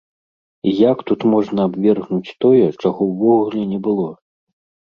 І 0.71 0.71
як 0.91 0.97
тут 1.11 1.25
можна 1.33 1.59
абвергнуць 1.69 2.35
тое, 2.47 2.65
чаго 2.85 2.99
ўвогуле 3.11 3.61
не 3.75 3.79
было? 3.91 4.09